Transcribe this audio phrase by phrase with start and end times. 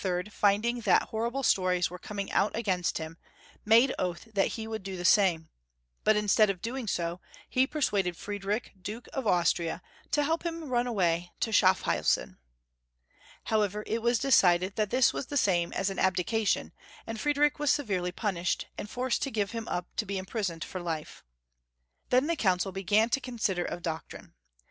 [0.31, 3.19] finding that hoiTible stories were coming out against him,
[3.63, 5.47] made oath that he would do the same,
[6.03, 9.79] but instead of doing so, he persuaded Friedrich, Duke of Aus tria,
[10.09, 12.39] to help him run away to Schaffhausen.
[13.43, 16.73] How ever, it was decided that this was the same as an abdication,
[17.05, 20.81] and Friedrich was severely pimished, and forced to give him up to be imprisoned for
[20.81, 21.23] life.
[22.09, 24.33] Then the Council began to consider of doctrine.